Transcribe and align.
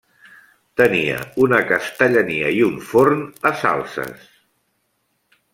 Tenia 0.79 1.19
una 1.43 1.59
castellania 1.73 2.49
i 2.61 2.65
un 2.71 2.81
forn 2.93 3.23
a 3.51 3.55
Salses. 3.63 4.29